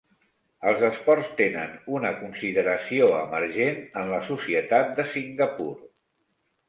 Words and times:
Els 0.69 0.79
esports 0.87 1.27
tenen 1.41 1.75
una 1.97 2.11
consideració 2.23 3.11
emergent 3.19 3.79
en 4.01 4.09
la 4.15 4.23
societat 4.33 4.91
de 5.01 5.07
Singapur. 5.15 5.69